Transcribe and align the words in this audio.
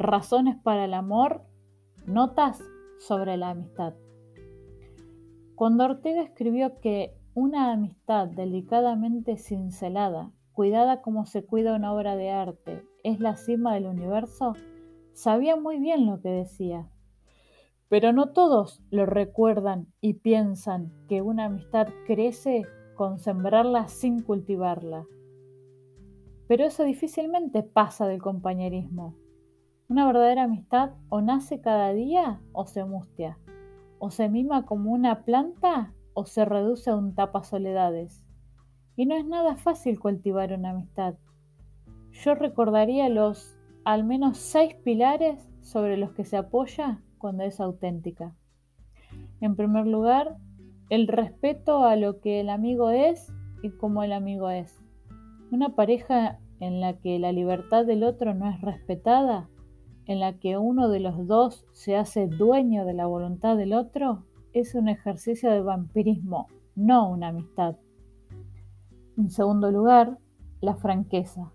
Razones 0.00 0.56
para 0.62 0.84
el 0.84 0.94
amor, 0.94 1.42
notas 2.06 2.62
sobre 3.00 3.36
la 3.36 3.50
amistad. 3.50 3.94
Cuando 5.56 5.86
Ortega 5.86 6.22
escribió 6.22 6.78
que 6.78 7.16
una 7.34 7.72
amistad 7.72 8.28
delicadamente 8.28 9.38
cincelada, 9.38 10.30
cuidada 10.52 11.02
como 11.02 11.26
se 11.26 11.44
cuida 11.44 11.74
una 11.74 11.92
obra 11.92 12.14
de 12.14 12.30
arte, 12.30 12.84
es 13.02 13.18
la 13.18 13.34
cima 13.34 13.74
del 13.74 13.86
universo, 13.86 14.52
sabía 15.14 15.56
muy 15.56 15.80
bien 15.80 16.06
lo 16.06 16.20
que 16.20 16.28
decía. 16.28 16.88
Pero 17.88 18.12
no 18.12 18.28
todos 18.28 18.80
lo 18.90 19.04
recuerdan 19.04 19.88
y 20.00 20.14
piensan 20.14 20.92
que 21.08 21.22
una 21.22 21.46
amistad 21.46 21.88
crece 22.06 22.62
con 22.94 23.18
sembrarla 23.18 23.88
sin 23.88 24.22
cultivarla. 24.22 25.06
Pero 26.46 26.64
eso 26.64 26.84
difícilmente 26.84 27.64
pasa 27.64 28.06
del 28.06 28.22
compañerismo. 28.22 29.16
Una 29.90 30.06
verdadera 30.06 30.44
amistad 30.44 30.90
o 31.08 31.22
nace 31.22 31.62
cada 31.62 31.94
día 31.94 32.42
o 32.52 32.66
se 32.66 32.84
mustia, 32.84 33.38
o 33.98 34.10
se 34.10 34.28
mima 34.28 34.66
como 34.66 34.92
una 34.92 35.24
planta 35.24 35.94
o 36.12 36.26
se 36.26 36.44
reduce 36.44 36.90
a 36.90 36.96
un 36.96 37.14
tapa 37.14 37.42
soledades. 37.42 38.22
Y 38.96 39.06
no 39.06 39.16
es 39.16 39.24
nada 39.24 39.56
fácil 39.56 39.98
cultivar 39.98 40.52
una 40.52 40.70
amistad. 40.70 41.14
Yo 42.12 42.34
recordaría 42.34 43.08
los 43.08 43.56
al 43.84 44.04
menos 44.04 44.36
seis 44.36 44.74
pilares 44.74 45.48
sobre 45.62 45.96
los 45.96 46.12
que 46.12 46.26
se 46.26 46.36
apoya 46.36 47.00
cuando 47.16 47.44
es 47.44 47.58
auténtica. 47.58 48.34
En 49.40 49.56
primer 49.56 49.86
lugar, 49.86 50.36
el 50.90 51.08
respeto 51.08 51.86
a 51.86 51.96
lo 51.96 52.20
que 52.20 52.40
el 52.40 52.50
amigo 52.50 52.90
es 52.90 53.32
y 53.62 53.70
cómo 53.70 54.02
el 54.02 54.12
amigo 54.12 54.50
es. 54.50 54.78
Una 55.50 55.70
pareja 55.70 56.40
en 56.60 56.82
la 56.82 56.98
que 56.98 57.18
la 57.18 57.32
libertad 57.32 57.86
del 57.86 58.04
otro 58.04 58.34
no 58.34 58.50
es 58.50 58.60
respetada, 58.60 59.48
en 60.08 60.20
la 60.20 60.38
que 60.38 60.56
uno 60.56 60.88
de 60.88 61.00
los 61.00 61.26
dos 61.26 61.66
se 61.72 61.94
hace 61.94 62.26
dueño 62.26 62.86
de 62.86 62.94
la 62.94 63.06
voluntad 63.06 63.56
del 63.58 63.74
otro, 63.74 64.24
es 64.54 64.74
un 64.74 64.88
ejercicio 64.88 65.50
de 65.50 65.60
vampirismo, 65.60 66.48
no 66.74 67.10
una 67.10 67.28
amistad. 67.28 67.76
En 69.18 69.30
segundo 69.30 69.70
lugar, 69.70 70.18
la 70.62 70.74
franqueza, 70.76 71.52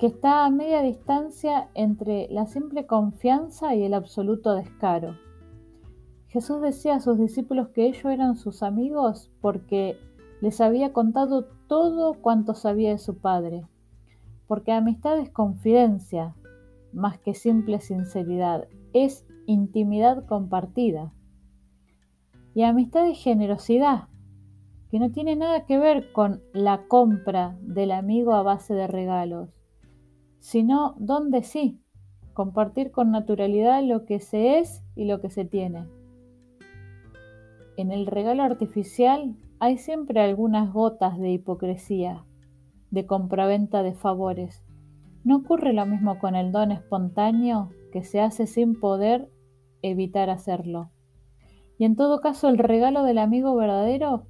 que 0.00 0.06
está 0.06 0.44
a 0.44 0.50
media 0.50 0.82
distancia 0.82 1.68
entre 1.74 2.26
la 2.28 2.46
simple 2.46 2.86
confianza 2.86 3.76
y 3.76 3.84
el 3.84 3.94
absoluto 3.94 4.56
descaro. 4.56 5.16
Jesús 6.26 6.60
decía 6.60 6.96
a 6.96 7.00
sus 7.00 7.18
discípulos 7.18 7.68
que 7.68 7.86
ellos 7.86 8.06
eran 8.06 8.34
sus 8.34 8.64
amigos 8.64 9.30
porque 9.40 9.96
les 10.40 10.60
había 10.60 10.92
contado 10.92 11.44
todo 11.68 12.14
cuanto 12.14 12.54
sabía 12.54 12.90
de 12.90 12.98
su 12.98 13.18
Padre, 13.18 13.64
porque 14.48 14.72
amistad 14.72 15.18
es 15.20 15.30
confidencia, 15.30 16.34
más 16.92 17.18
que 17.18 17.34
simple 17.34 17.80
sinceridad, 17.80 18.68
es 18.92 19.26
intimidad 19.46 20.26
compartida. 20.26 21.12
Y 22.54 22.62
amistad 22.62 23.08
es 23.08 23.18
generosidad, 23.18 24.08
que 24.90 24.98
no 24.98 25.10
tiene 25.10 25.36
nada 25.36 25.64
que 25.64 25.78
ver 25.78 26.12
con 26.12 26.42
la 26.52 26.86
compra 26.86 27.56
del 27.62 27.92
amigo 27.92 28.34
a 28.34 28.42
base 28.42 28.74
de 28.74 28.86
regalos, 28.86 29.48
sino 30.38 30.94
donde 30.98 31.42
sí, 31.42 31.80
compartir 32.34 32.90
con 32.90 33.10
naturalidad 33.10 33.82
lo 33.82 34.04
que 34.04 34.20
se 34.20 34.58
es 34.58 34.82
y 34.94 35.06
lo 35.06 35.20
que 35.20 35.30
se 35.30 35.44
tiene. 35.44 35.86
En 37.76 37.90
el 37.90 38.06
regalo 38.06 38.42
artificial 38.42 39.34
hay 39.58 39.78
siempre 39.78 40.20
algunas 40.20 40.72
gotas 40.72 41.18
de 41.18 41.30
hipocresía, 41.30 42.24
de 42.90 43.06
compraventa 43.06 43.82
de 43.82 43.94
favores. 43.94 44.62
¿No 45.24 45.36
ocurre 45.36 45.72
lo 45.72 45.86
mismo 45.86 46.18
con 46.18 46.34
el 46.34 46.50
don 46.50 46.72
espontáneo 46.72 47.70
que 47.92 48.02
se 48.02 48.20
hace 48.20 48.46
sin 48.46 48.78
poder 48.78 49.30
evitar 49.80 50.30
hacerlo? 50.30 50.90
Y 51.78 51.84
en 51.84 51.96
todo 51.96 52.20
caso 52.20 52.48
el 52.48 52.58
regalo 52.58 53.04
del 53.04 53.18
amigo 53.18 53.54
verdadero 53.54 54.26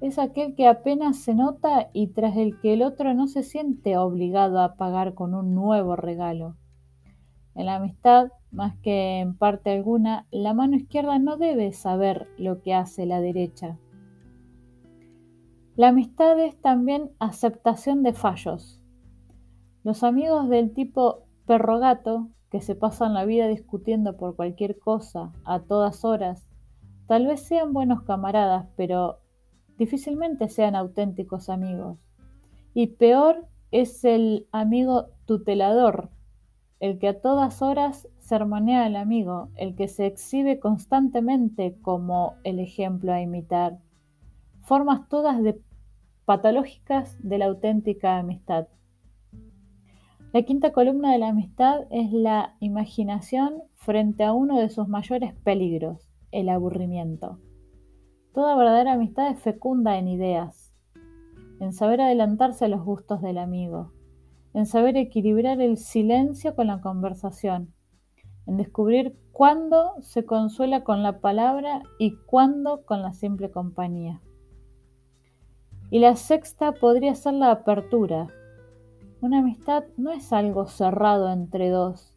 es 0.00 0.18
aquel 0.18 0.56
que 0.56 0.66
apenas 0.66 1.18
se 1.18 1.34
nota 1.34 1.90
y 1.92 2.08
tras 2.08 2.36
el 2.36 2.58
que 2.60 2.72
el 2.72 2.82
otro 2.82 3.14
no 3.14 3.28
se 3.28 3.44
siente 3.44 3.96
obligado 3.96 4.60
a 4.60 4.74
pagar 4.74 5.14
con 5.14 5.32
un 5.32 5.54
nuevo 5.54 5.94
regalo. 5.94 6.56
En 7.54 7.66
la 7.66 7.76
amistad, 7.76 8.28
más 8.50 8.76
que 8.78 9.20
en 9.20 9.36
parte 9.36 9.70
alguna, 9.70 10.26
la 10.32 10.54
mano 10.54 10.76
izquierda 10.76 11.18
no 11.18 11.36
debe 11.36 11.72
saber 11.72 12.26
lo 12.36 12.62
que 12.62 12.74
hace 12.74 13.06
la 13.06 13.20
derecha. 13.20 13.78
La 15.76 15.88
amistad 15.88 16.38
es 16.40 16.60
también 16.60 17.12
aceptación 17.18 18.02
de 18.02 18.12
fallos. 18.12 18.81
Los 19.84 20.02
amigos 20.02 20.48
del 20.48 20.72
tipo 20.72 21.24
perro 21.46 21.78
gato, 21.78 22.28
que 22.50 22.60
se 22.60 22.74
pasan 22.74 23.14
la 23.14 23.24
vida 23.24 23.48
discutiendo 23.48 24.16
por 24.16 24.36
cualquier 24.36 24.78
cosa 24.78 25.32
a 25.44 25.60
todas 25.60 26.04
horas, 26.04 26.48
Tal 27.12 27.26
vez 27.26 27.42
sean 27.42 27.74
buenos 27.74 28.04
camaradas, 28.04 28.68
pero 28.74 29.18
difícilmente 29.76 30.48
sean 30.48 30.74
auténticos 30.74 31.50
amigos. 31.50 31.98
Y 32.72 32.86
peor 32.86 33.46
es 33.70 34.04
el 34.04 34.48
amigo 34.50 35.08
tutelador, 35.26 36.08
el 36.80 36.98
que 36.98 37.08
a 37.08 37.20
todas 37.20 37.60
horas 37.60 38.08
sermonea 38.18 38.86
al 38.86 38.96
amigo, 38.96 39.50
el 39.56 39.74
que 39.74 39.88
se 39.88 40.06
exhibe 40.06 40.58
constantemente 40.58 41.76
como 41.82 42.36
el 42.44 42.60
ejemplo 42.60 43.12
a 43.12 43.20
imitar. 43.20 43.78
Formas 44.62 45.06
todas 45.10 45.36
patológicas 46.24 47.18
de 47.22 47.36
la 47.36 47.44
auténtica 47.44 48.16
amistad. 48.16 48.68
La 50.32 50.44
quinta 50.44 50.72
columna 50.72 51.12
de 51.12 51.18
la 51.18 51.28
amistad 51.28 51.82
es 51.90 52.10
la 52.10 52.54
imaginación 52.60 53.64
frente 53.74 54.24
a 54.24 54.32
uno 54.32 54.58
de 54.58 54.70
sus 54.70 54.88
mayores 54.88 55.34
peligros, 55.34 56.08
el 56.30 56.48
aburrimiento. 56.48 57.38
Toda 58.32 58.56
verdadera 58.56 58.94
amistad 58.94 59.28
es 59.28 59.38
fecunda 59.40 59.98
en 59.98 60.08
ideas, 60.08 60.72
en 61.60 61.74
saber 61.74 62.00
adelantarse 62.00 62.64
a 62.64 62.68
los 62.68 62.82
gustos 62.82 63.20
del 63.20 63.36
amigo, 63.36 63.92
en 64.54 64.64
saber 64.64 64.96
equilibrar 64.96 65.60
el 65.60 65.76
silencio 65.76 66.56
con 66.56 66.68
la 66.68 66.80
conversación, 66.80 67.74
en 68.46 68.56
descubrir 68.56 69.14
cuándo 69.32 69.92
se 70.00 70.24
consuela 70.24 70.82
con 70.82 71.02
la 71.02 71.20
palabra 71.20 71.82
y 71.98 72.16
cuándo 72.24 72.86
con 72.86 73.02
la 73.02 73.12
simple 73.12 73.50
compañía. 73.50 74.22
Y 75.90 75.98
la 75.98 76.16
sexta 76.16 76.72
podría 76.72 77.14
ser 77.14 77.34
la 77.34 77.50
apertura. 77.50 78.28
Una 79.22 79.38
amistad 79.38 79.84
no 79.96 80.10
es 80.10 80.32
algo 80.32 80.66
cerrado 80.66 81.30
entre 81.30 81.70
dos, 81.70 82.12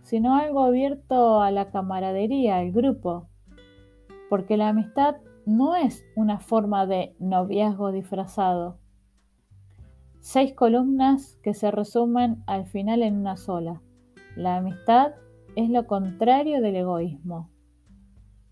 sino 0.00 0.34
algo 0.34 0.64
abierto 0.64 1.42
a 1.42 1.50
la 1.50 1.70
camaradería, 1.70 2.56
al 2.56 2.72
grupo, 2.72 3.28
porque 4.30 4.56
la 4.56 4.70
amistad 4.70 5.16
no 5.44 5.76
es 5.76 6.06
una 6.16 6.38
forma 6.38 6.86
de 6.86 7.14
noviazgo 7.18 7.92
disfrazado. 7.92 8.78
Seis 10.20 10.54
columnas 10.54 11.36
que 11.42 11.52
se 11.52 11.70
resumen 11.70 12.42
al 12.46 12.64
final 12.64 13.02
en 13.02 13.18
una 13.18 13.36
sola. 13.36 13.82
La 14.34 14.56
amistad 14.56 15.12
es 15.54 15.68
lo 15.68 15.86
contrario 15.86 16.62
del 16.62 16.76
egoísmo. 16.76 17.50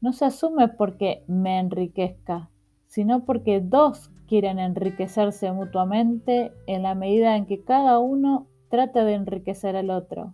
No 0.02 0.12
se 0.12 0.26
asume 0.26 0.68
porque 0.68 1.24
me 1.28 1.58
enriquezca, 1.58 2.50
sino 2.96 3.26
porque 3.26 3.60
dos 3.60 4.10
quieren 4.26 4.58
enriquecerse 4.58 5.52
mutuamente 5.52 6.54
en 6.66 6.82
la 6.82 6.94
medida 6.94 7.36
en 7.36 7.44
que 7.44 7.62
cada 7.62 7.98
uno 7.98 8.46
trata 8.70 9.04
de 9.04 9.12
enriquecer 9.12 9.76
al 9.76 9.90
otro. 9.90 10.32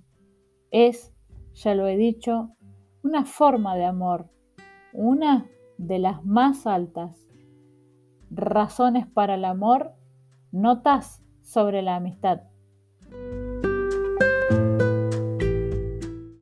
Es, 0.70 1.12
ya 1.54 1.74
lo 1.74 1.88
he 1.88 1.96
dicho, 1.96 2.54
una 3.02 3.24
forma 3.24 3.74
de 3.74 3.84
amor, 3.84 4.30
una 4.92 5.48
de 5.76 5.98
las 5.98 6.24
más 6.24 6.68
altas. 6.68 7.26
Razones 8.30 9.08
para 9.08 9.34
el 9.34 9.44
amor, 9.44 9.94
notas 10.53 11.20
sobre 11.42 11.82
la 11.82 11.97
amistad. 11.97 12.42